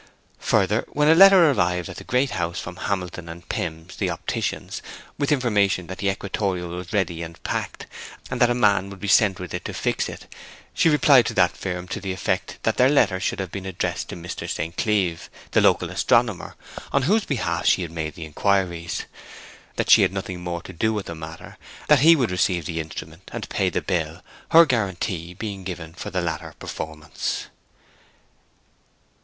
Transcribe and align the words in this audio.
Further, 0.39 0.83
when 0.87 1.07
a 1.09 1.13
letter 1.13 1.51
arrived 1.51 1.87
at 1.87 1.97
the 1.97 2.03
Great 2.03 2.31
House 2.31 2.59
from 2.59 2.77
Hilton 2.77 3.29
and 3.29 3.47
Pimm's, 3.47 3.97
the 3.97 4.09
opticians, 4.09 4.81
with 5.19 5.31
information 5.31 5.85
that 5.85 5.99
the 5.99 6.09
equatorial 6.09 6.69
was 6.69 6.91
ready 6.91 7.21
and 7.21 7.37
packed, 7.43 7.85
and 8.31 8.41
that 8.41 8.49
a 8.49 8.55
man 8.55 8.89
would 8.89 8.99
be 8.99 9.07
sent 9.07 9.39
with 9.39 9.53
it 9.53 9.63
to 9.65 9.75
fix 9.75 10.09
it, 10.09 10.25
she 10.73 10.89
replied 10.89 11.27
to 11.27 11.35
that 11.35 11.55
firm 11.55 11.87
to 11.89 12.01
the 12.01 12.13
effect 12.13 12.57
that 12.63 12.77
their 12.77 12.89
letter 12.89 13.19
should 13.19 13.37
have 13.39 13.51
been 13.51 13.67
addressed 13.67 14.09
to 14.09 14.15
Mr. 14.15 14.49
St. 14.49 14.75
Cleeve, 14.75 15.29
the 15.51 15.61
local 15.61 15.91
astronomer, 15.91 16.55
on 16.91 17.03
whose 17.03 17.25
behalf 17.25 17.67
she 17.67 17.83
had 17.83 17.91
made 17.91 18.15
the 18.15 18.25
inquiries; 18.25 19.05
that 19.75 19.91
she 19.91 20.01
had 20.01 20.11
nothing 20.11 20.39
more 20.43 20.63
to 20.63 20.73
do 20.73 20.91
with 20.95 21.05
the 21.05 21.13
matter; 21.13 21.59
that 21.89 21.99
he 21.99 22.15
would 22.15 22.31
receive 22.31 22.65
the 22.65 22.79
instrument 22.79 23.29
and 23.31 23.47
pay 23.49 23.69
the 23.69 23.83
bill, 23.83 24.23
her 24.49 24.65
guarantee 24.65 25.35
being 25.35 25.63
given 25.63 25.93
for 25.93 26.09
the 26.09 26.21
latter 26.21 26.55
performance. 26.57 27.49